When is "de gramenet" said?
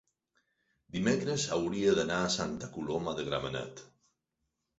3.21-3.87